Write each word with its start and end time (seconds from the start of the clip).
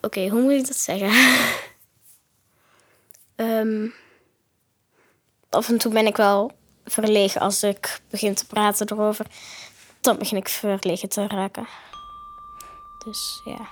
Oké, 0.00 0.28
hoe 0.28 0.42
moet 0.42 0.52
ik 0.52 0.66
dat 0.66 0.76
zeggen? 0.76 1.10
Ehm, 3.36 3.88
af 5.50 5.68
en 5.68 5.78
toe 5.78 5.92
ben 5.92 6.06
ik 6.06 6.16
wel 6.16 6.52
verlegen 6.84 7.40
als 7.40 7.62
ik 7.62 8.00
begin 8.10 8.34
te 8.34 8.46
praten 8.46 8.90
erover. 8.90 9.26
Dan 10.00 10.18
begin 10.18 10.36
ik 10.36 10.48
verlegen 10.48 11.08
te 11.08 11.26
raken. 11.26 11.66
Dus 13.04 13.40
ja. 13.44 13.68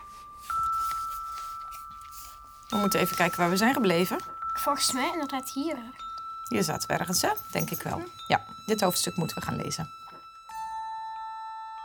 We 2.69 2.77
moeten 2.77 3.01
even 3.01 3.17
kijken 3.17 3.39
waar 3.39 3.51
we 3.51 3.57
zijn 3.57 3.75
gebleven. 3.75 4.19
Volgens 4.53 4.93
mij 4.93 5.11
inderdaad 5.13 5.51
hier. 5.51 5.77
Hier 6.49 6.63
zaten 6.63 6.89
we 6.89 6.95
ergens, 6.95 7.23
hè? 7.23 7.31
Denk 7.53 7.71
ik 7.71 7.83
wel. 7.83 8.03
Ja, 8.29 8.45
dit 8.67 8.81
hoofdstuk 8.81 9.17
moeten 9.17 9.39
we 9.39 9.43
gaan 9.45 9.57
lezen. 9.57 10.04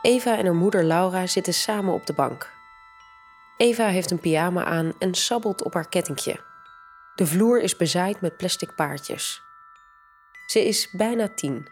Eva 0.02 0.38
en 0.38 0.45
haar 0.45 0.55
moeder 0.55 0.84
Laura 0.84 1.27
zitten 1.27 1.53
samen 1.53 1.94
op 1.94 2.05
de 2.05 2.13
bank. 2.13 2.52
Eva 3.58 3.88
heeft 3.88 4.12
een 4.12 4.20
pyjama 4.20 4.63
aan 4.63 4.94
en 4.99 5.13
sabbelt 5.13 5.63
op 5.63 5.73
haar 5.73 5.89
kettingje. 5.89 6.39
De 7.16 7.27
vloer 7.27 7.62
is 7.62 7.77
bezaaid 7.77 8.22
met 8.22 8.38
plastic 8.38 8.75
paardjes. 8.75 9.41
Ze 10.48 10.67
is 10.67 10.89
bijna 10.91 11.27
tien. 11.27 11.67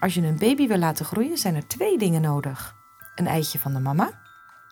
Als 0.00 0.14
je 0.14 0.22
een 0.22 0.38
baby 0.38 0.66
wil 0.66 0.78
laten 0.78 1.04
groeien, 1.04 1.38
zijn 1.38 1.54
er 1.54 1.66
twee 1.66 1.98
dingen 1.98 2.20
nodig: 2.20 2.74
een 3.14 3.26
eitje 3.26 3.58
van 3.58 3.72
de 3.72 3.80
mama 3.80 4.22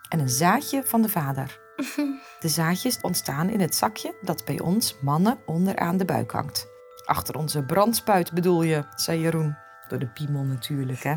en 0.09 0.19
een 0.19 0.29
zaadje 0.29 0.83
van 0.85 1.03
de 1.03 1.09
vader. 1.09 1.61
De 2.41 2.49
zaadjes 2.49 3.01
ontstaan 3.01 3.49
in 3.49 3.61
het 3.61 3.75
zakje 3.75 4.15
dat 4.21 4.45
bij 4.45 4.61
ons 4.61 4.97
mannen 5.01 5.39
onderaan 5.47 5.97
de 5.97 6.05
buik 6.05 6.31
hangt. 6.31 6.67
Achter 7.05 7.37
onze 7.37 7.63
brandspuit 7.63 8.33
bedoel 8.33 8.63
je, 8.63 8.85
zei 8.95 9.21
Jeroen. 9.21 9.57
Door 9.89 9.99
de 9.99 10.09
piemel 10.09 10.43
natuurlijk, 10.43 11.03
hè? 11.03 11.17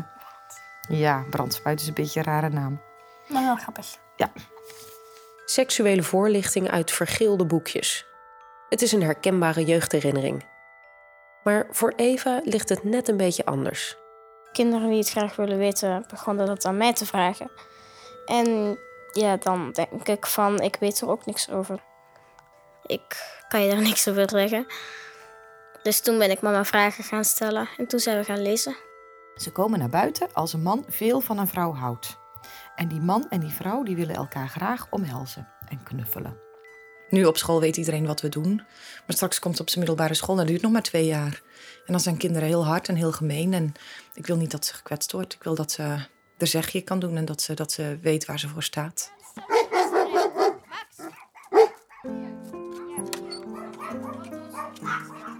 Ja, 0.88 1.24
brandspuit 1.30 1.80
is 1.80 1.86
een 1.86 1.94
beetje 1.94 2.20
een 2.20 2.26
rare 2.26 2.48
naam. 2.48 2.80
Maar 3.28 3.44
wel 3.44 3.56
grappig. 3.56 3.86
Ja, 4.16 4.32
Seksuele 5.48 6.02
voorlichting 6.02 6.70
uit 6.70 6.90
vergeelde 6.90 7.44
boekjes. 7.44 8.06
Het 8.68 8.82
is 8.82 8.92
een 8.92 9.02
herkenbare 9.02 9.64
jeugdherinnering. 9.64 10.44
Maar 11.44 11.66
voor 11.70 11.92
Eva 11.96 12.40
ligt 12.44 12.68
het 12.68 12.84
net 12.84 13.08
een 13.08 13.16
beetje 13.16 13.44
anders. 13.44 13.96
Kinderen 14.52 14.88
die 14.88 14.98
het 14.98 15.10
graag 15.10 15.36
willen 15.36 15.58
weten, 15.58 16.04
begonnen 16.08 16.46
dat 16.46 16.64
aan 16.64 16.76
mij 16.76 16.92
te 16.92 17.06
vragen. 17.06 17.50
En 18.26 18.78
ja, 19.12 19.36
dan 19.36 19.70
denk 19.72 20.08
ik 20.08 20.26
van, 20.26 20.60
ik 20.60 20.76
weet 20.80 21.00
er 21.00 21.08
ook 21.08 21.26
niks 21.26 21.50
over. 21.50 21.82
Ik 22.86 23.40
kan 23.48 23.62
je 23.62 23.70
daar 23.70 23.82
niks 23.82 24.08
over 24.08 24.30
zeggen. 24.30 24.66
Dus 25.82 26.00
toen 26.00 26.18
ben 26.18 26.30
ik 26.30 26.40
mama 26.40 26.64
vragen 26.64 27.04
gaan 27.04 27.24
stellen 27.24 27.68
en 27.76 27.86
toen 27.86 28.00
zijn 28.00 28.18
we 28.18 28.24
gaan 28.24 28.42
lezen. 28.42 28.76
Ze 29.36 29.50
komen 29.52 29.78
naar 29.78 29.88
buiten 29.88 30.32
als 30.32 30.52
een 30.52 30.62
man 30.62 30.84
veel 30.88 31.20
van 31.20 31.38
een 31.38 31.48
vrouw 31.48 31.74
houdt. 31.74 32.18
En 32.74 32.88
die 32.88 33.00
man 33.00 33.26
en 33.30 33.40
die 33.40 33.50
vrouw 33.50 33.82
die 33.82 33.96
willen 33.96 34.14
elkaar 34.14 34.48
graag 34.48 34.86
omhelzen 34.90 35.48
en 35.68 35.82
knuffelen. 35.82 36.36
Nu 37.10 37.24
op 37.24 37.36
school 37.36 37.60
weet 37.60 37.76
iedereen 37.76 38.06
wat 38.06 38.20
we 38.20 38.28
doen. 38.28 38.54
Maar 38.56 39.16
straks 39.16 39.38
komt 39.38 39.52
het 39.54 39.62
op 39.62 39.68
zijn 39.68 39.84
middelbare 39.84 40.14
school 40.14 40.34
en 40.34 40.40
dat 40.40 40.50
duurt 40.50 40.62
nog 40.62 40.72
maar 40.72 40.82
twee 40.82 41.06
jaar. 41.06 41.42
En 41.86 41.92
dan 41.92 42.00
zijn 42.00 42.16
kinderen 42.16 42.48
heel 42.48 42.66
hard 42.66 42.88
en 42.88 42.94
heel 42.94 43.12
gemeen. 43.12 43.52
En 43.52 43.72
ik 44.14 44.26
wil 44.26 44.36
niet 44.36 44.50
dat 44.50 44.64
ze 44.64 44.74
gekwetst 44.74 45.12
wordt. 45.12 45.34
Ik 45.34 45.42
wil 45.42 45.54
dat 45.54 45.70
ze 45.72 45.82
er 46.38 46.46
zegje 46.46 46.80
kan 46.80 46.98
doen 46.98 47.16
en 47.16 47.24
dat 47.24 47.42
ze, 47.42 47.54
dat 47.54 47.72
ze 47.72 47.98
weet 48.02 48.24
waar 48.24 48.38
ze 48.38 48.48
voor 48.48 48.62
staat. 48.62 49.12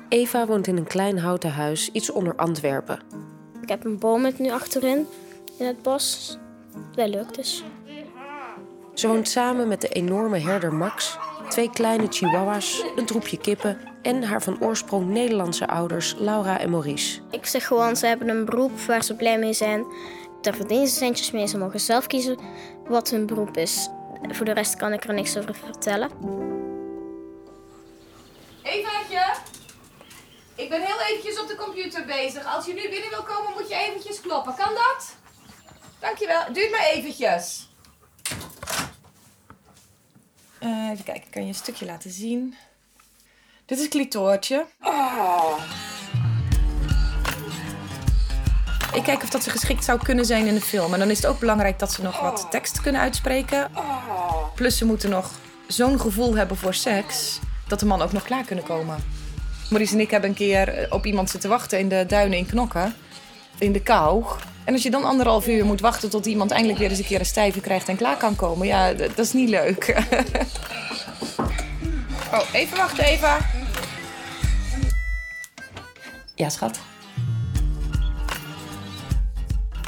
Eva 0.09 0.47
woont 0.47 0.67
in 0.67 0.77
een 0.77 0.87
klein 0.87 1.19
houten 1.19 1.53
huis 1.53 1.91
iets 1.93 2.11
onder 2.11 2.37
Antwerpen. 2.37 3.16
Ik 3.67 3.73
heb 3.73 3.85
een 3.85 3.99
boom 3.99 4.21
met 4.21 4.39
nu 4.39 4.51
achterin 4.51 5.07
in 5.59 5.67
het 5.67 5.83
bos. 5.83 6.37
Wel 6.95 7.09
leuk 7.09 7.35
dus. 7.35 7.65
Ze 8.95 9.09
woont 9.09 9.29
samen 9.29 9.69
met 9.69 9.81
de 9.81 9.89
enorme 9.89 10.39
herder 10.39 10.75
Max, 10.75 11.19
twee 11.49 11.71
kleine 11.71 12.07
chihuahuas, 12.11 12.85
een 12.97 13.07
troepje 13.07 13.39
kippen 13.39 13.79
en 14.03 14.23
haar 14.23 14.43
van 14.43 14.61
oorsprong 14.61 15.09
Nederlandse 15.09 15.67
ouders 15.67 16.15
Laura 16.19 16.61
en 16.61 16.71
Maurice. 16.71 17.21
Ik 17.31 17.47
zeg 17.47 17.67
gewoon, 17.67 17.97
ze 17.97 18.07
hebben 18.07 18.29
een 18.29 18.45
beroep 18.45 18.81
waar 18.81 19.05
ze 19.05 19.15
blij 19.15 19.39
mee 19.39 19.53
zijn. 19.53 19.85
Daar 20.41 20.55
verdienen 20.55 20.89
ze 20.89 20.95
centjes 20.95 21.31
mee. 21.31 21.47
Ze 21.47 21.59
mogen 21.59 21.81
zelf 21.81 22.07
kiezen 22.07 22.39
wat 22.89 23.11
hun 23.11 23.27
beroep 23.27 23.57
is. 23.57 23.89
Voor 24.29 24.45
de 24.45 24.53
rest 24.53 24.77
kan 24.77 24.93
ik 24.93 25.05
er 25.05 25.15
niks 25.15 25.37
over 25.37 25.55
vertellen. 25.55 26.11
Evaatje, 28.63 29.35
ik 30.57 30.69
ben 30.69 30.81
heel 30.81 31.01
eventjes 31.01 31.41
op 31.41 31.49
de 31.49 31.57
computer 31.57 32.05
bezig. 32.05 32.55
Als 32.55 32.67
je 32.67 32.75
nu 32.75 32.89
binnen 32.89 33.11
wil 33.11 33.23
komen, 33.23 33.53
moet 33.53 33.69
je 33.69 33.75
eventjes 33.75 34.21
kloppen. 34.21 34.55
Kan 34.55 34.75
dat? 34.75 35.15
Dankjewel. 35.99 36.53
Duurt 36.53 36.71
maar 36.71 36.87
eventjes. 36.93 37.69
Eh, 40.59 40.91
even 40.93 41.05
kijken, 41.05 41.31
kan 41.31 41.43
je 41.43 41.49
een 41.49 41.55
stukje 41.55 41.87
laten 41.87 42.11
zien? 42.11 42.57
Dit 43.67 43.79
is 43.79 43.89
clitoortje. 43.89 44.67
Ik 48.93 49.03
kijk 49.03 49.23
of 49.23 49.31
dat 49.31 49.43
ze 49.43 49.51
geschikt 49.51 49.85
zou 49.85 50.03
kunnen 50.03 50.25
zijn 50.25 50.47
in 50.47 50.55
de 50.55 50.61
film. 50.61 50.93
En 50.93 50.99
dan 50.99 51.11
is 51.11 51.17
het 51.17 51.27
ook 51.27 51.39
belangrijk 51.39 51.79
dat 51.79 51.93
ze 51.93 52.03
nog 52.03 52.21
wat 52.21 52.47
tekst 52.51 52.81
kunnen 52.81 53.01
uitspreken. 53.01 53.71
Plus 54.55 54.79
ze 54.79 54.85
moeten 54.85 55.11
nog 55.11 55.31
zo'n 55.67 56.01
gevoel 56.01 56.35
hebben 56.35 56.57
voor 56.57 56.75
seks... 56.75 57.39
dat 57.69 57.81
de 57.81 57.87
man 57.87 58.03
ook 58.03 58.13
nog 58.13 58.23
klaar 58.23 58.45
kunnen 58.45 58.65
komen. 58.65 59.26
Maurice 59.71 59.95
en 59.95 60.01
ik 60.01 60.11
hebben 60.11 60.31
een 60.31 60.37
keer 60.37 60.69
eh, 60.69 60.93
op 60.93 61.07
iemand 61.07 61.31
zitten 61.31 61.51
wachten 61.51 61.79
in 61.79 61.89
de 61.89 62.05
duinen 62.09 62.39
in 62.39 62.47
Knokken. 62.47 62.95
In 63.59 63.73
de 63.73 63.83
kou. 63.83 64.25
En 64.65 64.73
als 64.73 64.83
je 64.83 64.91
dan 64.91 65.05
anderhalf 65.05 65.49
uur 65.49 65.65
moet 65.65 65.81
wachten 65.81 66.11
tot 66.11 66.27
iemand 66.27 66.51
eindelijk 66.51 66.79
weer 66.79 66.91
eens 66.91 66.99
een 66.99 67.05
keer 67.05 67.19
een 67.19 67.27
stijve 67.27 67.61
krijgt 67.61 67.89
en 67.89 67.97
klaar 67.97 68.17
kan 68.17 68.37
komen... 68.37 68.67
ja, 68.67 68.93
dat 68.93 69.19
is 69.19 69.33
niet 69.33 69.49
leuk. 69.49 69.89
oh, 72.35 72.43
even 72.53 72.77
wachten, 72.77 73.05
Eva. 73.05 73.39
Ja, 76.35 76.49
schat. 76.49 76.79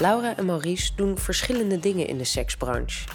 Laura 0.00 0.36
en 0.36 0.46
Maurice 0.46 0.92
doen 0.96 1.18
verschillende 1.18 1.80
dingen 1.80 2.06
in 2.06 2.18
de 2.18 2.24
seksbranche. 2.24 3.08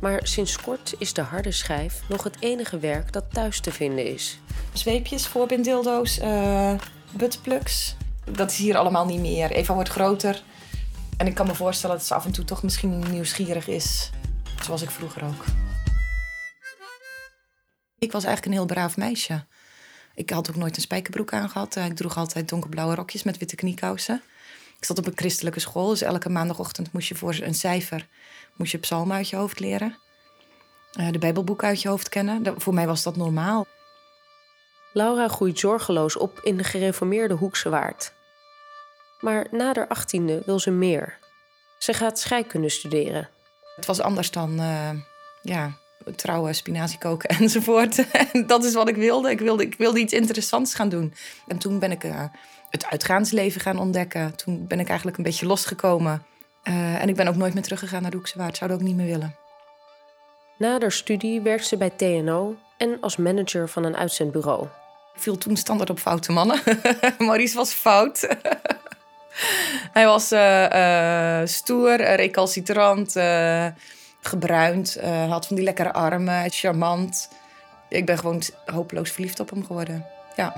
Maar 0.00 0.20
sinds 0.22 0.60
kort 0.60 0.94
is 0.98 1.12
de 1.12 1.22
harde 1.22 1.52
schijf 1.52 2.02
nog 2.08 2.24
het 2.24 2.36
enige 2.40 2.78
werk 2.78 3.12
dat 3.12 3.24
thuis 3.32 3.60
te 3.60 3.72
vinden 3.72 4.06
is. 4.06 4.40
Zweepjes, 4.72 5.26
voorbinddildo's, 5.26 6.18
eh 6.18 6.74
buttplugs. 7.10 7.96
Dat 8.24 8.50
is 8.50 8.56
hier 8.56 8.76
allemaal 8.76 9.06
niet 9.06 9.20
meer. 9.20 9.50
Eva 9.50 9.74
wordt 9.74 9.88
groter. 9.88 10.42
En 11.16 11.26
ik 11.26 11.34
kan 11.34 11.46
me 11.46 11.54
voorstellen 11.54 11.96
dat 11.96 12.06
ze 12.06 12.14
af 12.14 12.24
en 12.24 12.32
toe 12.32 12.44
toch 12.44 12.62
misschien 12.62 13.10
nieuwsgierig 13.10 13.68
is. 13.68 14.10
Zoals 14.62 14.82
ik 14.82 14.90
vroeger 14.90 15.24
ook. 15.24 15.44
Ik 17.98 18.12
was 18.12 18.24
eigenlijk 18.24 18.46
een 18.46 18.60
heel 18.60 18.74
braaf 18.74 18.96
meisje. 18.96 19.44
Ik 20.14 20.30
had 20.30 20.50
ook 20.50 20.56
nooit 20.56 20.76
een 20.76 20.82
spijkerbroek 20.82 21.32
aangehad. 21.32 21.76
Ik 21.76 21.96
droeg 21.96 22.16
altijd 22.16 22.48
donkerblauwe 22.48 22.94
rokjes 22.94 23.22
met 23.22 23.38
witte 23.38 23.56
kniekousen. 23.56 24.22
Ik 24.78 24.84
zat 24.84 24.98
op 24.98 25.06
een 25.06 25.12
christelijke 25.16 25.60
school, 25.60 25.88
dus 25.88 26.02
elke 26.02 26.28
maandagochtend 26.28 26.92
moest 26.92 27.08
je 27.08 27.14
voor 27.14 27.38
een 27.40 27.54
cijfer 27.54 28.08
moest 28.56 28.72
je 28.72 28.78
psalmen 28.78 29.16
uit 29.16 29.28
je 29.28 29.36
hoofd 29.36 29.60
leren. 29.60 29.96
Eh, 30.92 31.10
de 31.10 31.18
Bijbelboeken 31.18 31.68
uit 31.68 31.82
je 31.82 31.88
hoofd 31.88 32.08
kennen. 32.08 32.60
Voor 32.60 32.74
mij 32.74 32.86
was 32.86 33.02
dat 33.02 33.16
normaal. 33.16 33.66
Laura 34.92 35.28
groeit 35.28 35.58
zorgeloos 35.58 36.16
op 36.16 36.40
in 36.42 36.56
de 36.56 36.64
gereformeerde 36.64 37.34
Hoekse 37.34 37.68
Waard. 37.68 38.12
Maar 39.20 39.46
na 39.50 39.72
haar 39.74 39.88
achttiende 39.88 40.42
wil 40.46 40.58
ze 40.58 40.70
meer. 40.70 41.18
Ze 41.78 41.92
gaat 41.92 42.18
scheikunde 42.18 42.68
studeren. 42.68 43.28
Het 43.76 43.86
was 43.86 44.00
anders 44.00 44.30
dan 44.30 44.58
eh, 44.58 44.90
ja, 45.42 45.72
trouwen, 46.16 46.54
spinazie 46.54 46.98
koken 46.98 47.28
enzovoort. 47.38 48.10
En 48.10 48.46
dat 48.46 48.64
is 48.64 48.74
wat 48.74 48.88
ik 48.88 48.96
wilde. 48.96 49.30
Ik, 49.30 49.38
wilde. 49.38 49.62
ik 49.62 49.74
wilde 49.78 49.98
iets 49.98 50.12
interessants 50.12 50.74
gaan 50.74 50.88
doen. 50.88 51.14
En 51.46 51.58
toen 51.58 51.78
ben 51.78 51.90
ik 51.90 52.04
eh, 52.04 52.24
het 52.70 52.86
uitgaansleven 52.86 53.60
gaan 53.60 53.78
ontdekken. 53.78 54.36
Toen 54.36 54.66
ben 54.66 54.80
ik 54.80 54.88
eigenlijk 54.88 55.18
een 55.18 55.24
beetje 55.24 55.46
losgekomen. 55.46 56.24
Eh, 56.62 57.02
en 57.02 57.08
ik 57.08 57.16
ben 57.16 57.28
ook 57.28 57.36
nooit 57.36 57.54
meer 57.54 57.62
teruggegaan 57.62 58.02
naar 58.02 58.10
de 58.10 58.16
Hoekse 58.16 58.38
Waard. 58.38 58.56
Zou 58.56 58.70
dat 58.70 58.80
ook 58.80 58.86
niet 58.86 58.96
meer 58.96 59.06
willen. 59.06 59.36
Na 60.58 60.80
haar 60.80 60.92
studie 60.92 61.40
werkt 61.40 61.66
ze 61.66 61.76
bij 61.76 61.90
TNO 61.90 62.56
en 62.76 63.00
als 63.00 63.16
manager 63.16 63.68
van 63.68 63.84
een 63.84 63.96
uitzendbureau. 63.96 64.68
Viel 65.14 65.38
toen 65.38 65.56
standaard 65.56 65.90
op 65.90 65.98
foute 65.98 66.32
mannen. 66.32 66.62
Maurice 67.18 67.56
was 67.56 67.72
fout. 67.72 68.28
Hij 69.92 70.06
was 70.06 70.30
eh, 70.30 71.40
eh, 71.40 71.46
stoer, 71.46 72.00
eh, 72.00 72.14
recalcitrant, 72.14 73.16
eh, 73.16 73.66
gebruind. 74.20 75.00
had 75.28 75.46
van 75.46 75.56
die 75.56 75.64
lekkere 75.64 75.92
armen, 75.92 76.50
charmant. 76.50 77.28
Ik 77.88 78.06
ben 78.06 78.18
gewoon 78.18 78.42
hopeloos 78.64 79.10
verliefd 79.10 79.40
op 79.40 79.50
hem 79.50 79.64
geworden. 79.64 80.06
Ja. 80.36 80.54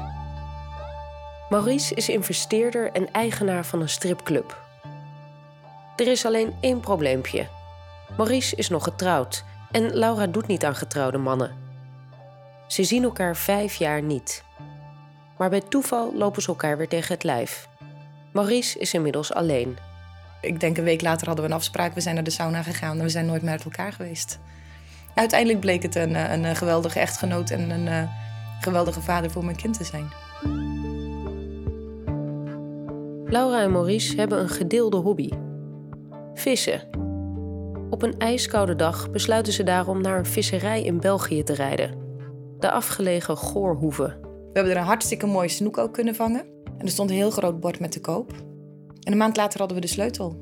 Maurice 1.49 1.95
is 1.95 2.09
investeerder 2.09 2.91
en 2.93 3.13
eigenaar 3.13 3.65
van 3.65 3.81
een 3.81 3.89
stripclub. 3.89 4.61
Er 5.97 6.07
is 6.07 6.27
alleen 6.27 6.55
één 6.61 6.81
probleempje. 6.81 7.49
Maurice 8.17 8.57
is 8.57 8.69
nog 8.69 8.85
getrouwd 8.85 9.45
en 9.71 9.97
Laura 9.97 10.27
doet 10.27 10.47
niet 10.47 10.65
aan 10.65 10.77
getrouwde 10.77 11.19
mannen. 11.19 11.62
Ze 12.73 12.85
zien 12.85 13.03
elkaar 13.03 13.37
vijf 13.37 13.75
jaar 13.75 14.03
niet. 14.03 14.45
Maar 15.39 15.51
bij 15.51 15.61
toeval 15.61 16.15
lopen 16.15 16.43
ze 16.43 16.49
elkaar 16.49 16.77
weer 16.77 16.89
tegen 16.89 17.15
het 17.15 17.25
lijf. 17.25 17.69
Maurice 18.33 18.79
is 18.79 18.95
inmiddels 18.95 19.33
alleen. 19.33 19.77
Ik 20.41 20.61
denk 20.61 20.77
een 20.77 20.85
week 20.85 21.03
later 21.03 21.27
hadden 21.27 21.45
we 21.45 21.51
een 21.51 21.57
afspraak. 21.57 21.95
We 21.95 22.01
zijn 22.01 22.15
naar 22.15 22.25
de 22.25 22.31
sauna 22.31 22.63
gegaan 22.63 22.97
en 22.97 23.03
we 23.03 23.09
zijn 23.09 23.27
nooit 23.27 23.43
meer 23.43 23.51
uit 23.51 23.65
elkaar 23.65 23.93
geweest. 23.93 24.39
Uiteindelijk 25.15 25.61
bleek 25.61 25.83
het 25.83 25.95
een, 25.95 26.33
een, 26.33 26.45
een 26.45 26.57
geweldige 26.57 27.01
echtgenoot 27.01 27.51
en 27.51 27.71
een 27.71 27.87
uh, 27.87 28.13
geweldige 28.61 29.01
vader 29.01 29.31
voor 29.31 29.45
mijn 29.45 29.57
kind 29.57 29.77
te 29.77 29.85
zijn. 29.85 30.13
Laura 33.25 33.63
en 33.63 33.73
Maurice 33.73 34.17
hebben 34.17 34.41
een 34.41 34.49
gedeelde 34.49 34.97
hobby: 34.97 35.29
vissen. 36.35 36.89
Op 37.91 38.03
een 38.03 38.19
ijskoude 38.19 38.77
dag 38.77 39.11
besluiten 39.11 39.53
ze 39.53 39.63
daarom 39.63 40.01
naar 40.01 40.19
een 40.19 40.27
visserij 40.27 40.83
in 40.83 41.01
België 41.01 41.43
te 41.43 41.55
rijden. 41.55 42.02
De 42.63 42.71
afgelegen 42.71 43.37
Goorhoeve. 43.37 44.19
We 44.23 44.51
hebben 44.53 44.73
er 44.73 44.79
een 44.79 44.87
hartstikke 44.87 45.27
mooie 45.27 45.49
snoek 45.49 45.79
ook 45.79 45.93
kunnen 45.93 46.15
vangen. 46.15 46.45
En 46.79 46.85
er 46.85 46.89
stond 46.89 47.11
een 47.11 47.17
heel 47.17 47.31
groot 47.31 47.61
bord 47.61 47.81
met 47.81 47.93
te 47.93 48.01
koop. 48.01 48.33
En 49.01 49.13
een 49.13 49.19
maand 49.19 49.37
later 49.37 49.59
hadden 49.59 49.77
we 49.77 49.83
de 49.83 49.93
sleutel. 49.93 50.37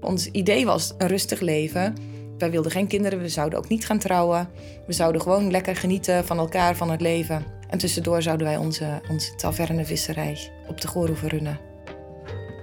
Ons 0.00 0.26
idee 0.26 0.66
was 0.66 0.94
een 0.98 1.06
rustig 1.06 1.40
leven. 1.40 1.94
Wij 2.38 2.50
wilden 2.50 2.70
geen 2.70 2.86
kinderen, 2.86 3.18
we 3.18 3.28
zouden 3.28 3.58
ook 3.58 3.68
niet 3.68 3.86
gaan 3.86 3.98
trouwen. 3.98 4.48
We 4.86 4.92
zouden 4.92 5.20
gewoon 5.20 5.50
lekker 5.50 5.76
genieten 5.76 6.24
van 6.24 6.38
elkaar, 6.38 6.76
van 6.76 6.90
het 6.90 7.00
leven. 7.00 7.44
En 7.68 7.78
tussendoor 7.78 8.22
zouden 8.22 8.46
wij 8.46 8.56
onze, 8.56 9.00
onze 9.10 9.34
tavernevisserij 9.34 10.50
op 10.68 10.80
de 10.80 10.88
Goorhoeve 10.88 11.28
runnen. 11.28 11.60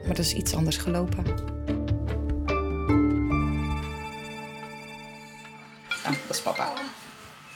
Maar 0.05 0.15
dat 0.15 0.25
is 0.25 0.33
iets 0.33 0.55
anders 0.55 0.77
gelopen. 0.77 1.54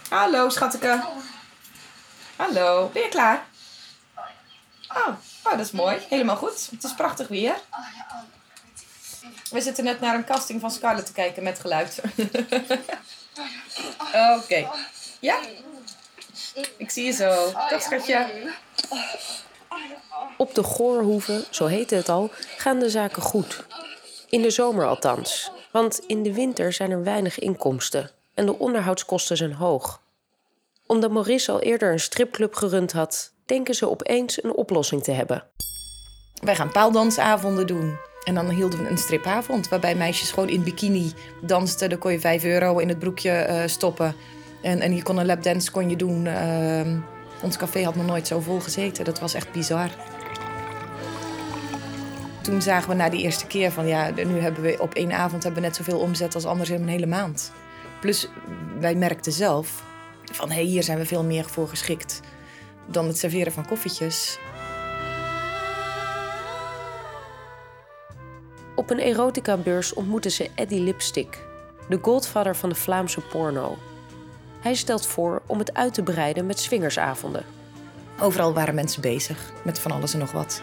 Hallo, 0.09 0.49
schatteke. 0.49 1.03
Hallo, 2.35 2.89
ben 2.93 3.01
je 3.01 3.09
klaar? 3.09 3.45
Oh, 4.87 5.07
oh, 5.43 5.51
dat 5.51 5.59
is 5.59 5.71
mooi. 5.71 5.97
Helemaal 6.09 6.35
goed. 6.35 6.67
Het 6.71 6.83
is 6.83 6.93
prachtig 6.93 7.27
weer. 7.27 7.55
We 9.51 9.61
zitten 9.61 9.83
net 9.83 9.99
naar 9.99 10.15
een 10.15 10.25
casting 10.25 10.61
van 10.61 10.71
Scarlett 10.71 11.05
te 11.05 11.11
kijken 11.11 11.43
met 11.43 11.59
geluid. 11.59 12.01
Oké. 14.37 14.69
Ja? 15.19 15.39
Ik 16.77 16.89
zie 16.89 17.05
je 17.05 17.11
zo. 17.11 17.51
Dag 17.69 17.81
schatje. 17.81 18.51
Op 20.37 20.55
de 20.55 20.63
Goorhoeve, 20.63 21.45
zo 21.49 21.65
heette 21.65 21.95
het 21.95 22.09
al, 22.09 22.31
gaan 22.57 22.79
de 22.79 22.89
zaken 22.89 23.21
goed. 23.21 23.65
In 24.29 24.41
de 24.41 24.49
zomer 24.49 24.87
althans. 24.87 25.51
Want 25.71 25.99
in 25.99 26.23
de 26.23 26.33
winter 26.33 26.73
zijn 26.73 26.91
er 26.91 27.03
weinig 27.03 27.39
inkomsten 27.39 28.11
en 28.39 28.45
de 28.45 28.59
onderhoudskosten 28.59 29.37
zijn 29.37 29.53
hoog. 29.53 30.01
Omdat 30.85 31.11
Maurice 31.11 31.51
al 31.51 31.61
eerder 31.61 31.91
een 31.91 31.99
stripclub 31.99 32.55
gerund 32.55 32.91
had, 32.91 33.33
denken 33.45 33.75
ze 33.75 33.89
opeens 33.89 34.43
een 34.43 34.53
oplossing 34.53 35.03
te 35.03 35.11
hebben. 35.11 35.43
Wij 36.43 36.55
gaan 36.55 36.71
paaldansavonden 36.71 37.67
doen. 37.67 37.97
En 38.23 38.35
dan 38.35 38.49
hielden 38.49 38.83
we 38.83 38.89
een 38.89 38.97
stripavond 38.97 39.69
waarbij 39.69 39.95
meisjes 39.95 40.31
gewoon 40.31 40.49
in 40.49 40.63
bikini 40.63 41.11
dansten. 41.41 41.89
Dan 41.89 41.99
kon 41.99 42.11
je 42.11 42.19
5 42.19 42.43
euro 42.43 42.77
in 42.77 42.87
het 42.87 42.99
broekje 42.99 43.47
uh, 43.49 43.61
stoppen. 43.65 44.15
En, 44.61 44.79
en 44.79 44.95
je 44.95 45.03
kon 45.03 45.17
een 45.17 45.25
lapdance 45.25 45.71
kon 45.71 45.89
je 45.89 45.95
doen. 45.95 46.25
Uh, 46.25 46.81
ons 47.43 47.57
café 47.57 47.83
had 47.83 47.95
nog 47.95 48.05
nooit 48.05 48.27
zo 48.27 48.39
vol 48.39 48.59
gezeten. 48.59 49.05
Dat 49.05 49.19
was 49.19 49.33
echt 49.33 49.51
bizar. 49.51 49.89
Toen 52.41 52.61
zagen 52.61 52.89
we 52.89 52.95
na 52.95 53.09
die 53.09 53.21
eerste 53.21 53.47
keer 53.47 53.71
van 53.71 53.87
ja, 53.87 54.09
nu 54.09 54.39
hebben 54.39 54.63
we 54.63 54.77
op 54.79 54.93
één 54.93 55.11
avond 55.11 55.43
hebben 55.43 55.61
we 55.61 55.67
net 55.67 55.77
zoveel 55.77 55.99
omzet 55.99 56.35
als 56.35 56.45
anders 56.45 56.69
in 56.69 56.81
een 56.81 56.87
hele 56.87 57.05
maand. 57.05 57.51
Plus 57.99 58.27
wij 58.79 58.95
merkten 58.95 59.31
zelf 59.31 59.83
van 60.31 60.49
hé, 60.49 60.55
hey, 60.55 60.63
hier 60.63 60.83
zijn 60.83 60.97
we 60.97 61.05
veel 61.05 61.23
meer 61.23 61.45
voor 61.45 61.67
geschikt 61.67 62.19
dan 62.85 63.07
het 63.07 63.17
serveren 63.17 63.51
van 63.51 63.67
koffietjes. 63.67 64.39
Op 68.75 68.89
een 68.89 68.99
erotica-beurs 68.99 69.93
ontmoeten 69.93 70.31
ze 70.31 70.49
Eddie 70.55 70.81
Lipstick, 70.81 71.45
de 71.89 71.99
godvader 72.01 72.55
van 72.55 72.69
de 72.69 72.75
Vlaamse 72.75 73.21
porno. 73.21 73.77
Hij 74.59 74.73
stelt 74.73 75.07
voor 75.07 75.41
om 75.45 75.59
het 75.59 75.73
uit 75.73 75.93
te 75.93 76.03
breiden 76.03 76.45
met 76.45 76.59
swingersavonden. 76.59 77.45
Overal 78.19 78.53
waren 78.53 78.75
mensen 78.75 79.01
bezig 79.01 79.51
met 79.63 79.79
van 79.79 79.91
alles 79.91 80.13
en 80.13 80.19
nog 80.19 80.31
wat. 80.31 80.61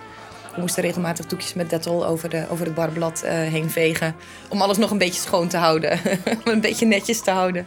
We 0.56 0.62
moesten 0.62 0.82
regelmatig 0.82 1.26
doekjes 1.26 1.54
met 1.54 1.70
Dettol 1.70 2.06
over, 2.06 2.28
de, 2.28 2.46
over 2.50 2.64
het 2.64 2.74
barblad 2.74 3.22
uh, 3.24 3.30
heen 3.30 3.70
vegen. 3.70 4.14
Om 4.48 4.62
alles 4.62 4.76
nog 4.76 4.90
een 4.90 4.98
beetje 4.98 5.20
schoon 5.20 5.48
te 5.48 5.56
houden. 5.56 6.00
een 6.44 6.60
beetje 6.60 6.86
netjes 6.86 7.20
te 7.20 7.30
houden. 7.30 7.66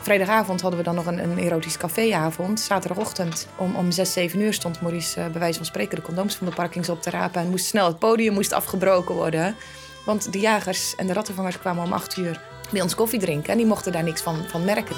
Vrijdagavond 0.00 0.60
hadden 0.60 0.78
we 0.78 0.84
dan 0.84 0.94
nog 0.94 1.06
een, 1.06 1.18
een 1.18 1.38
erotisch 1.38 1.76
caféavond. 1.76 2.60
Zaterdagochtend 2.60 3.48
om, 3.56 3.74
om 3.74 3.90
6, 3.90 4.12
7 4.12 4.40
uur 4.40 4.52
stond 4.52 4.80
Maurice 4.80 5.20
uh, 5.20 5.26
bij 5.26 5.40
wijze 5.40 5.56
van 5.56 5.66
spreken 5.66 5.96
de 5.96 6.02
condooms 6.02 6.34
van 6.34 6.46
de 6.46 6.54
parkings 6.54 6.88
op 6.88 7.02
te 7.02 7.10
rapen. 7.10 7.40
En 7.40 7.50
moest 7.50 7.66
snel 7.66 7.86
het 7.86 7.98
podium 7.98 8.34
moest 8.34 8.52
afgebroken 8.52 9.14
worden. 9.14 9.56
Want 10.04 10.32
de 10.32 10.40
jagers 10.40 10.94
en 10.94 11.06
de 11.06 11.12
rattenvangers 11.12 11.58
kwamen 11.58 11.84
om 11.84 11.92
8 11.92 12.16
uur 12.16 12.40
bij 12.70 12.82
ons 12.82 12.94
koffie 12.94 13.20
drinken. 13.20 13.52
En 13.52 13.58
die 13.58 13.66
mochten 13.66 13.92
daar 13.92 14.04
niks 14.04 14.22
van, 14.22 14.44
van 14.48 14.64
merken. 14.64 14.96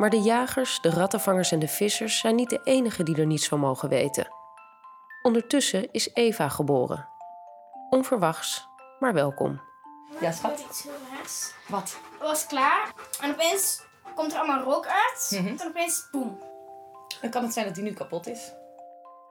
Maar 0.00 0.10
de 0.10 0.20
jagers, 0.20 0.80
de 0.80 0.90
rattenvangers 0.90 1.52
en 1.52 1.58
de 1.58 1.68
vissers 1.68 2.18
zijn 2.18 2.34
niet 2.34 2.50
de 2.50 2.60
enigen 2.64 3.04
die 3.04 3.16
er 3.16 3.26
niets 3.26 3.48
van 3.48 3.60
mogen 3.60 3.88
weten. 3.88 4.28
Ondertussen 5.22 5.92
is 5.92 6.10
Eva 6.14 6.48
geboren. 6.48 7.08
Onverwachts, 7.90 8.68
maar 8.98 9.12
welkom. 9.12 9.60
Ja, 10.20 10.32
schat. 10.32 10.64
Iets 10.68 10.82
heel 10.82 10.92
raars. 11.12 11.52
Wat? 11.68 11.98
Het 12.18 12.28
was 12.28 12.46
klaar 12.46 12.92
en 13.20 13.30
opeens 13.30 13.82
komt 14.14 14.32
er 14.32 14.38
allemaal 14.38 14.62
rook 14.62 14.86
uit. 14.86 15.30
Mhm. 15.30 15.46
En 15.60 15.66
opeens 15.66 16.08
boem. 16.10 16.38
Dan 17.20 17.30
kan 17.30 17.42
het 17.42 17.52
zijn 17.52 17.66
dat 17.66 17.74
die 17.74 17.84
nu 17.84 17.92
kapot 17.92 18.26
is. 18.26 18.52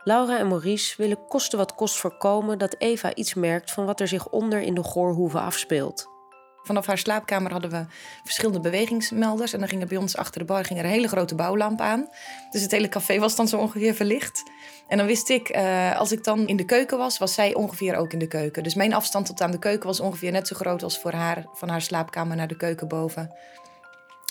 Laura 0.04 0.38
en 0.38 0.48
Maurice 0.48 0.94
willen 0.98 1.28
koste 1.28 1.58
wat 1.58 1.76
kost 1.76 1.98
voorkomen 1.98 2.58
dat 2.58 2.76
Eva 2.78 3.14
iets 3.14 3.34
merkt 3.34 3.72
van 3.72 3.86
wat 3.86 4.00
er 4.00 4.08
zich 4.08 4.30
onder 4.30 4.62
in 4.62 4.74
de 4.74 4.84
goorhoeve 4.84 5.40
afspeelt. 5.40 6.19
Vanaf 6.64 6.86
haar 6.86 6.98
slaapkamer 6.98 7.52
hadden 7.52 7.70
we 7.70 7.86
verschillende 8.24 8.60
bewegingsmelders. 8.60 9.54
En 9.54 9.60
dan 9.60 9.68
ging 9.68 9.82
er 9.82 9.88
bij 9.88 9.98
ons 9.98 10.18
achter 10.18 10.40
de 10.40 10.46
bar 10.46 10.66
ging 10.66 10.80
er 10.80 10.86
een 10.86 10.92
hele 10.92 11.08
grote 11.08 11.36
bouwlamp 11.36 11.82
aan. 11.82 12.10
Dus 12.52 12.62
het 12.62 12.72
hele 12.72 12.90
café 12.90 13.20
was 13.20 13.36
dan 13.36 13.48
zo 13.48 13.58
ongeveer 13.58 13.94
verlicht. 13.94 14.44
En 14.88 14.98
dan 14.98 15.08
wist 15.08 15.30
ik, 15.30 15.56
uh, 15.56 16.00
als 16.00 16.12
ik 16.12 16.24
dan 16.24 16.48
in 16.48 16.56
de 16.56 16.66
keuken 16.66 16.98
was, 16.98 17.18
was 17.18 17.34
zij 17.34 17.54
ongeveer 17.54 17.96
ook 17.96 18.14
in 18.14 18.20
de 18.20 18.28
keuken. 18.28 18.64
Dus 18.64 18.76
mijn 18.76 18.94
afstand 18.94 19.26
tot 19.26 19.42
aan 19.42 19.52
de 19.52 19.60
keuken 19.60 19.88
was 19.88 20.00
ongeveer 20.00 20.32
net 20.32 20.48
zo 20.48 20.56
groot 20.56 20.84
als 20.84 21.00
voor 21.00 21.12
haar 21.12 21.46
van 21.54 21.70
haar 21.70 21.82
slaapkamer 21.82 22.36
naar 22.36 22.48
de 22.48 22.58
keuken 22.58 22.88
boven. 22.88 23.36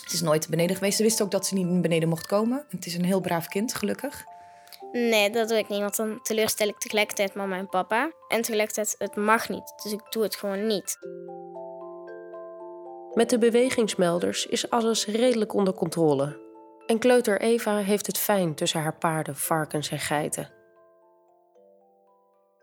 Ze 0.05 0.15
is 0.15 0.21
nooit 0.21 0.49
beneden 0.49 0.75
geweest. 0.75 0.97
Ze 0.97 1.03
wist 1.03 1.21
ook 1.21 1.31
dat 1.31 1.45
ze 1.45 1.53
niet 1.53 1.81
beneden 1.81 2.09
mocht 2.09 2.27
komen. 2.27 2.65
Het 2.69 2.85
is 2.85 2.95
een 2.95 3.05
heel 3.05 3.19
braaf 3.19 3.47
kind, 3.47 3.75
gelukkig. 3.75 4.23
Nee, 4.91 5.29
dat 5.29 5.49
doe 5.49 5.57
ik 5.57 5.69
niet. 5.69 5.79
Want 5.79 5.95
dan 5.95 6.19
teleurstel 6.21 6.67
ik 6.67 6.77
tegelijkertijd 6.77 7.33
mama 7.33 7.57
en 7.57 7.69
papa. 7.69 8.11
En 8.27 8.41
tegelijkertijd, 8.41 8.95
het 8.97 9.15
mag 9.15 9.49
niet. 9.49 9.73
Dus 9.83 9.91
ik 9.91 10.01
doe 10.09 10.23
het 10.23 10.35
gewoon 10.35 10.67
niet. 10.67 10.97
Met 13.19 13.29
de 13.29 13.37
bewegingsmelders 13.37 14.45
is 14.45 14.69
alles 14.69 15.05
redelijk 15.05 15.53
onder 15.53 15.73
controle. 15.73 16.39
En 16.85 16.99
kleuter 16.99 17.41
Eva 17.41 17.77
heeft 17.77 18.05
het 18.05 18.17
fijn 18.17 18.55
tussen 18.55 18.81
haar 18.81 18.97
paarden, 18.97 19.35
varkens 19.35 19.89
en 19.89 19.99
geiten. 19.99 20.49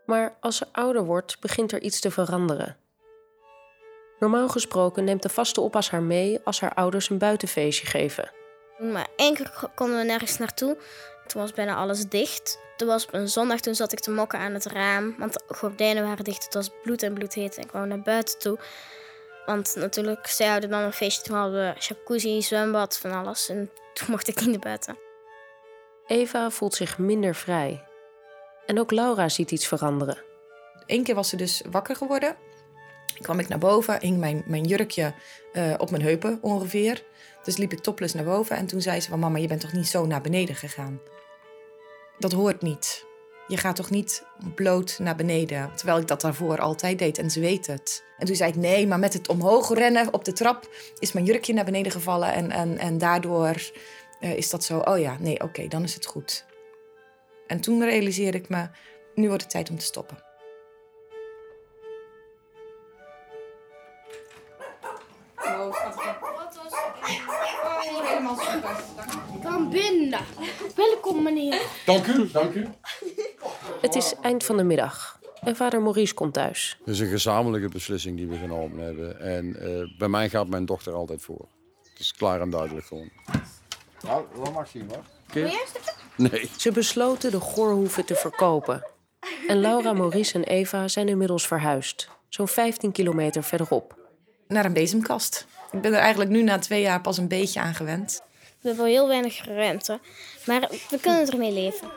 Maar 0.06 0.36
als 0.40 0.56
ze 0.56 0.66
ouder 0.72 1.04
wordt, 1.04 1.40
begint 1.40 1.72
er 1.72 1.82
iets 1.82 2.00
te 2.00 2.10
veranderen. 2.10 2.76
Normaal 4.18 4.48
gesproken 4.48 5.04
neemt 5.04 5.22
de 5.22 5.28
vaste 5.28 5.60
oppas 5.60 5.90
haar 5.90 6.02
mee 6.02 6.40
als 6.44 6.60
haar 6.60 6.74
ouders 6.74 7.10
een 7.10 7.18
buitenfeestje 7.18 7.86
geven. 7.86 8.30
Maar 8.78 9.08
één 9.16 9.34
keer 9.34 9.70
konden 9.74 9.98
we 9.98 10.04
nergens 10.04 10.38
naartoe. 10.38 10.76
Toen 11.26 11.40
was 11.40 11.52
bijna 11.52 11.74
alles 11.74 12.08
dicht. 12.08 12.58
Toen 12.76 12.88
was 12.88 13.06
op 13.06 13.14
een 13.14 13.28
zondag, 13.28 13.60
toen 13.60 13.74
zat 13.74 13.92
ik 13.92 14.00
te 14.00 14.10
mokken 14.10 14.38
aan 14.38 14.54
het 14.54 14.66
raam. 14.66 15.14
Want 15.18 15.32
de 15.32 15.54
gordijnen 15.54 16.04
waren 16.04 16.24
dicht. 16.24 16.44
Het 16.44 16.54
was 16.54 16.70
bloed 16.82 17.02
en 17.02 17.14
bloedheet. 17.14 17.56
En 17.56 17.62
ik 17.62 17.68
kwam 17.68 17.88
naar 17.88 18.02
buiten 18.02 18.38
toe. 18.38 18.58
Want 19.46 19.74
natuurlijk, 19.74 20.26
zij 20.26 20.48
hadden 20.48 20.70
dan 20.70 20.82
een 20.82 20.92
feestje. 20.92 21.22
Toen 21.22 21.36
hadden 21.36 21.60
we 21.60 21.80
jacuzzi, 21.80 22.42
zwembad, 22.42 22.98
van 22.98 23.12
alles. 23.12 23.48
En 23.48 23.70
toen 23.94 24.06
mocht 24.10 24.28
ik 24.28 24.40
niet 24.40 24.50
naar 24.50 24.58
buiten. 24.58 24.98
Eva 26.06 26.50
voelt 26.50 26.74
zich 26.74 26.98
minder 26.98 27.34
vrij. 27.34 27.84
En 28.66 28.80
ook 28.80 28.90
Laura 28.90 29.28
ziet 29.28 29.50
iets 29.50 29.66
veranderen. 29.66 30.22
Eén 30.86 31.04
keer 31.04 31.14
was 31.14 31.28
ze 31.28 31.36
dus 31.36 31.62
wakker 31.70 31.96
geworden. 31.96 32.36
kwam 33.20 33.38
ik 33.38 33.48
naar 33.48 33.58
boven, 33.58 34.00
hing 34.00 34.18
mijn, 34.18 34.42
mijn 34.46 34.64
jurkje 34.64 35.14
uh, 35.52 35.74
op 35.78 35.90
mijn 35.90 36.02
heupen 36.02 36.38
ongeveer. 36.40 37.04
Dus 37.44 37.56
liep 37.56 37.72
ik 37.72 37.78
topless 37.78 38.14
naar 38.14 38.24
boven 38.24 38.56
en 38.56 38.66
toen 38.66 38.80
zei 38.80 39.00
ze 39.00 39.08
van... 39.08 39.18
mama, 39.18 39.38
je 39.38 39.46
bent 39.46 39.60
toch 39.60 39.72
niet 39.72 39.86
zo 39.86 40.06
naar 40.06 40.20
beneden 40.20 40.54
gegaan? 40.54 41.00
Dat 42.18 42.32
hoort 42.32 42.62
niet. 42.62 43.06
Je 43.48 43.56
gaat 43.56 43.76
toch 43.76 43.90
niet 43.90 44.24
bloot 44.54 44.98
naar 44.98 45.16
beneden? 45.16 45.70
Terwijl 45.74 45.98
ik 45.98 46.06
dat 46.06 46.20
daarvoor 46.20 46.58
altijd 46.60 46.98
deed 46.98 47.18
en 47.18 47.30
ze 47.30 47.40
weet 47.40 47.66
het. 47.66 48.04
En 48.18 48.26
toen 48.26 48.36
zei 48.36 48.50
ik 48.50 48.56
nee, 48.56 48.86
maar 48.86 48.98
met 48.98 49.12
het 49.12 49.28
omhoog 49.28 49.74
rennen 49.74 50.12
op 50.12 50.24
de 50.24 50.32
trap 50.32 50.68
is 50.98 51.12
mijn 51.12 51.24
jurkje 51.24 51.52
naar 51.52 51.64
beneden 51.64 51.92
gevallen. 51.92 52.32
En, 52.32 52.50
en, 52.50 52.78
en 52.78 52.98
daardoor 52.98 53.70
uh, 54.20 54.36
is 54.36 54.50
dat 54.50 54.64
zo, 54.64 54.78
oh 54.78 54.98
ja, 54.98 55.16
nee, 55.20 55.34
oké, 55.34 55.44
okay, 55.44 55.68
dan 55.68 55.82
is 55.82 55.94
het 55.94 56.06
goed. 56.06 56.44
En 57.46 57.60
toen 57.60 57.84
realiseerde 57.84 58.38
ik 58.38 58.48
me, 58.48 58.68
nu 59.14 59.26
wordt 59.26 59.42
het 59.42 59.50
tijd 59.50 59.70
om 59.70 59.78
te 59.78 59.84
stoppen. 59.84 60.24
Oh, 65.36 65.74
allemaal 68.10 68.36
super. 68.36 68.76
Kom 69.44 69.70
binnen. 69.70 70.20
Welkom, 70.74 71.22
meneer. 71.22 71.60
Dank 71.84 72.06
u, 72.06 72.30
dank 72.30 72.54
u. 72.54 72.68
Het 73.86 73.94
is 73.94 74.14
eind 74.20 74.44
van 74.44 74.56
de 74.56 74.62
middag 74.62 75.20
en 75.40 75.56
vader 75.56 75.82
Maurice 75.82 76.14
komt 76.14 76.34
thuis. 76.34 76.76
Het 76.78 76.88
is 76.88 77.00
een 77.00 77.08
gezamenlijke 77.08 77.68
beslissing 77.68 78.16
die 78.16 78.26
we 78.26 78.36
genomen 78.36 78.84
hebben. 78.84 79.20
En 79.20 79.56
eh, 79.60 79.98
bij 79.98 80.08
mij 80.08 80.28
gaat 80.28 80.48
mijn 80.48 80.66
dochter 80.66 80.92
altijd 80.92 81.22
voor. 81.22 81.48
Het 81.82 81.98
is 81.98 82.14
klaar 82.14 82.40
en 82.40 82.50
duidelijk 82.50 82.86
gewoon. 82.86 83.10
Nou, 84.02 84.24
dat 84.36 84.52
mag 84.52 84.68
zien 84.68 84.88
hoor. 84.88 85.04
Nee. 86.16 86.50
Ze 86.56 86.72
besloten 86.72 87.30
de 87.30 87.40
goorhoeven 87.40 88.04
te 88.04 88.14
verkopen. 88.14 88.86
En 89.46 89.60
Laura, 89.60 89.92
Maurice 89.92 90.34
en 90.34 90.44
Eva 90.44 90.88
zijn 90.88 91.08
inmiddels 91.08 91.46
verhuisd. 91.46 92.08
Zo'n 92.28 92.48
15 92.48 92.92
kilometer 92.92 93.42
verderop. 93.42 93.98
Naar 94.48 94.64
een 94.64 94.72
bezemkast. 94.72 95.46
Ik 95.70 95.80
ben 95.80 95.92
er 95.92 96.00
eigenlijk 96.00 96.30
nu 96.30 96.42
na 96.42 96.58
twee 96.58 96.80
jaar 96.80 97.00
pas 97.00 97.18
een 97.18 97.28
beetje 97.28 97.60
aan 97.60 97.74
gewend. 97.74 98.22
We 98.60 98.68
hebben 98.68 98.86
heel 98.86 99.08
weinig 99.08 99.44
rente, 99.44 100.00
maar 100.46 100.70
we 100.90 100.98
kunnen 101.00 101.30
ermee 101.30 101.52
leven. 101.52 101.88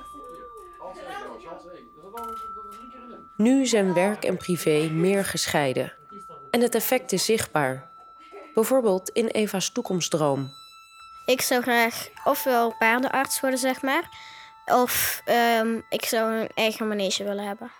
Nu 3.40 3.66
zijn 3.66 3.94
werk 3.94 4.24
en 4.24 4.38
privé 4.38 4.90
meer 4.92 5.26
gescheiden. 5.26 5.94
En 6.52 6.62
het 6.62 6.76
effect 6.76 7.12
is 7.12 7.26
zichtbaar. 7.26 7.90
Bijvoorbeeld 8.54 9.10
in 9.10 9.28
Eva's 9.28 9.72
toekomstdroom. 9.72 10.50
Ik 11.26 11.42
zou 11.42 11.62
graag 11.62 12.10
ofwel 12.24 12.76
paardenarts 12.78 13.40
worden, 13.40 13.60
zeg 13.60 13.82
maar. 13.82 14.10
Of 14.66 15.22
ehm, 15.26 15.80
ik 15.90 16.06
zou 16.06 16.34
een 16.34 16.50
eigen 16.54 16.88
manege 16.88 17.24
willen 17.24 17.48
hebben. 17.48 17.72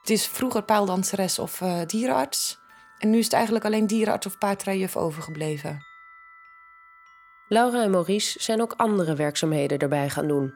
Het 0.00 0.10
is 0.10 0.26
vroeger 0.26 0.62
paaldanseres 0.62 1.38
of 1.38 1.60
eh, 1.60 1.80
dierenarts. 1.86 2.58
En 2.98 3.10
nu 3.10 3.18
is 3.18 3.24
het 3.24 3.34
eigenlijk 3.34 3.64
alleen 3.64 3.86
dierenarts 3.86 4.26
of 4.26 4.38
paardrijjuf 4.38 4.96
overgebleven. 4.96 5.86
Laura 7.48 7.82
en 7.82 7.90
Maurice 7.90 8.42
zijn 8.42 8.62
ook 8.62 8.74
andere 8.76 9.14
werkzaamheden 9.14 9.78
erbij 9.78 10.10
gaan 10.10 10.28
doen. 10.28 10.54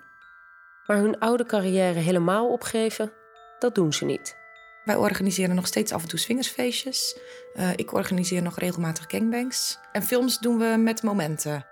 Maar 0.86 0.96
hun 0.96 1.18
oude 1.18 1.46
carrière 1.46 1.98
helemaal 1.98 2.48
opgeven, 2.48 3.12
dat 3.62 3.74
doen 3.74 3.92
ze 3.92 4.04
niet. 4.04 4.36
Wij 4.84 4.96
organiseren 4.96 5.54
nog 5.54 5.66
steeds 5.66 5.92
af 5.92 6.02
en 6.02 6.08
toe 6.08 6.18
swingersfeestjes. 6.18 7.18
Eh, 7.54 7.70
ik 7.76 7.92
organiseer 7.92 8.42
nog 8.42 8.58
regelmatig 8.58 9.04
gangbangs. 9.08 9.78
En 9.92 10.02
films 10.02 10.38
doen 10.38 10.58
we 10.58 10.76
met 10.78 11.02
momenten. 11.02 11.66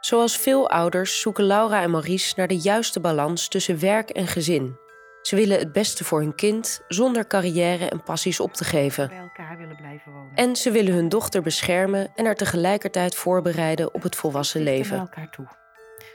Zoals 0.00 0.36
veel 0.36 0.70
ouders 0.70 1.20
zoeken 1.20 1.44
Laura 1.44 1.82
en 1.82 1.90
Maurice 1.90 2.32
naar 2.36 2.48
de 2.48 2.58
juiste 2.58 3.00
balans 3.00 3.48
tussen 3.48 3.80
werk 3.80 4.10
en 4.10 4.26
gezin. 4.26 4.78
Ze 5.22 5.36
willen 5.36 5.58
het 5.58 5.72
beste 5.72 6.04
voor 6.04 6.20
hun 6.20 6.34
kind 6.34 6.82
zonder 6.88 7.26
carrière 7.26 7.88
en 7.88 8.02
passies 8.02 8.40
op 8.40 8.52
te 8.52 8.64
geven. 8.64 9.08
bij 9.08 9.18
elkaar 9.18 9.56
willen 9.58 9.76
blijven 9.76 10.12
wonen. 10.12 10.34
En 10.34 10.56
ze 10.56 10.70
willen 10.70 10.94
hun 10.94 11.08
dochter 11.08 11.42
beschermen 11.42 12.12
en 12.14 12.24
haar 12.24 12.34
tegelijkertijd 12.34 13.14
voorbereiden 13.14 13.94
op 13.94 14.02
het 14.02 14.16
volwassen 14.16 14.62
leven. 14.62 14.98
elkaar 14.98 15.30
toe. 15.30 15.46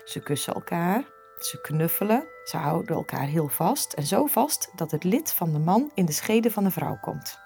Ze 0.05 0.19
kussen 0.19 0.53
elkaar, 0.53 1.03
ze 1.45 1.61
knuffelen, 1.61 2.27
ze 2.43 2.57
houden 2.57 2.95
elkaar 2.95 3.25
heel 3.25 3.47
vast. 3.47 3.93
En 3.93 4.05
zo 4.05 4.25
vast 4.25 4.69
dat 4.75 4.91
het 4.91 5.03
lid 5.03 5.31
van 5.31 5.53
de 5.53 5.59
man 5.59 5.91
in 5.93 6.05
de 6.05 6.11
schede 6.11 6.51
van 6.51 6.63
de 6.63 6.71
vrouw 6.71 6.97
komt. 7.01 7.39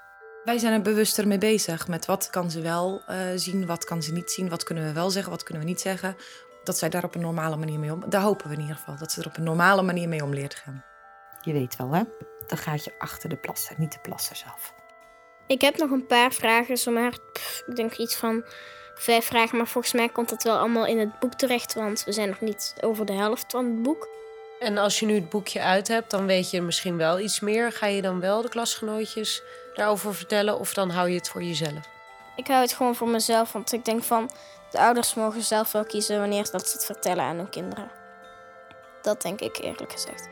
Wij 0.43 0.57
zijn 0.57 0.73
er 0.73 0.81
bewuster 0.81 1.27
mee 1.27 1.37
bezig 1.37 1.87
met 1.87 2.05
wat 2.05 2.29
kan 2.29 2.51
ze 2.51 2.61
wel 2.61 3.01
eh, 3.07 3.17
zien, 3.35 3.65
wat 3.65 3.83
kan 3.83 4.03
ze 4.03 4.13
niet 4.13 4.31
zien, 4.31 4.49
wat 4.49 4.63
kunnen 4.63 4.83
we 4.83 4.93
wel 4.93 5.09
zeggen, 5.09 5.31
wat 5.31 5.43
kunnen 5.43 5.63
we 5.63 5.69
niet 5.69 5.81
zeggen. 5.81 6.15
Dat 6.63 6.77
zij 6.77 6.89
daar 6.89 7.03
op 7.03 7.15
een 7.15 7.21
normale 7.21 7.55
manier 7.55 7.79
mee 7.79 7.93
om. 7.93 8.09
Daar 8.09 8.21
hopen 8.21 8.47
we 8.47 8.53
in 8.53 8.61
ieder 8.61 8.75
geval. 8.75 8.97
Dat 8.97 9.11
ze 9.11 9.21
er 9.21 9.27
op 9.27 9.37
een 9.37 9.43
normale 9.43 9.81
manier 9.81 10.09
mee 10.09 10.23
om 10.23 10.33
leert 10.33 10.49
te 10.49 10.57
gaan. 10.57 10.83
Je 11.41 11.53
weet 11.53 11.75
wel, 11.75 11.91
hè? 11.91 12.03
Dan 12.47 12.57
gaat 12.57 12.83
je 12.83 12.93
achter 12.97 13.29
de 13.29 13.35
plasser, 13.37 13.75
niet 13.79 13.91
de 13.91 13.99
plassers 13.99 14.45
af. 14.45 14.73
Ik 15.47 15.61
heb 15.61 15.77
nog 15.77 15.91
een 15.91 16.05
paar 16.05 16.31
vragen, 16.31 16.77
zomaar. 16.77 17.17
pff, 17.33 17.63
ik 17.67 17.75
denk 17.75 17.97
iets 17.97 18.15
van 18.15 18.45
vijf 18.95 19.25
vragen, 19.25 19.57
maar 19.57 19.67
volgens 19.67 19.93
mij 19.93 20.09
komt 20.09 20.29
dat 20.29 20.43
wel 20.43 20.57
allemaal 20.57 20.85
in 20.85 20.99
het 20.99 21.19
boek 21.19 21.33
terecht, 21.33 21.73
want 21.73 22.03
we 22.03 22.11
zijn 22.11 22.29
nog 22.29 22.41
niet 22.41 22.73
over 22.81 23.05
de 23.05 23.13
helft 23.13 23.45
van 23.47 23.65
het 23.65 23.81
boek. 23.81 24.07
En 24.59 24.77
als 24.77 24.99
je 24.99 25.05
nu 25.05 25.15
het 25.15 25.29
boekje 25.29 25.61
uit 25.61 25.87
hebt, 25.87 26.11
dan 26.11 26.25
weet 26.25 26.49
je 26.51 26.61
misschien 26.61 26.97
wel 26.97 27.19
iets 27.19 27.39
meer. 27.39 27.71
Ga 27.71 27.85
je 27.85 28.01
dan 28.01 28.19
wel 28.19 28.41
de 28.41 28.49
klasgenootjes 28.49 29.43
daarover 29.73 30.15
vertellen 30.15 30.59
of 30.59 30.73
dan 30.73 30.89
hou 30.89 31.09
je 31.09 31.15
het 31.15 31.29
voor 31.29 31.43
jezelf? 31.43 31.89
Ik 32.35 32.47
hou 32.47 32.61
het 32.61 32.73
gewoon 32.73 32.95
voor 32.95 33.07
mezelf, 33.07 33.51
want 33.51 33.71
ik 33.71 33.85
denk 33.85 34.03
van 34.03 34.31
de 34.71 34.79
ouders 34.79 35.13
mogen 35.13 35.41
zelf 35.41 35.71
wel 35.71 35.85
kiezen 35.85 36.19
wanneer 36.19 36.49
dat 36.51 36.67
ze 36.67 36.75
het 36.75 36.85
vertellen 36.85 37.23
aan 37.23 37.37
hun 37.37 37.49
kinderen. 37.49 37.91
Dat 39.01 39.21
denk 39.21 39.41
ik 39.41 39.57
eerlijk 39.57 39.91
gezegd. 39.91 40.29